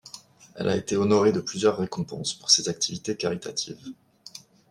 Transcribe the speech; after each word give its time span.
Elle 0.55 0.67
a 0.69 0.75
été 0.75 0.97
honorée 0.97 1.31
de 1.31 1.41
plusieurs 1.41 1.77
récompenses 1.77 2.33
pour 2.33 2.49
ses 2.49 2.69
activités 2.69 3.15
caritatives. 3.15 3.89